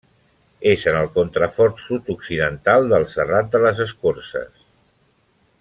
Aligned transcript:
És 0.69 0.85
en 0.91 0.97
el 1.01 1.09
contrafort 1.17 1.83
sud-occidental 1.89 2.91
del 2.95 3.07
Serrat 3.15 3.55
de 3.57 3.65
les 3.67 3.87
Escorces. 3.89 4.69